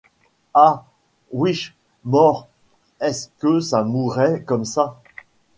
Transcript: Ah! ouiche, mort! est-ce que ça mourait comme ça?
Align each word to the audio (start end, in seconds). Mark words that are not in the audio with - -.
Ah! 0.55 0.85
ouiche, 1.31 1.75
mort! 2.05 2.47
est-ce 3.01 3.29
que 3.37 3.59
ça 3.59 3.83
mourait 3.83 4.41
comme 4.41 4.65
ça? 4.65 4.99